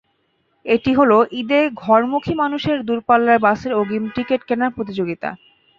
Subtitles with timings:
[0.65, 5.29] এটি হলো ঈদে ঘরমুখী মানুষের দূরপাল্লার বাসের অগ্রিম টিকিট কেনার প্রতিযোগিতা।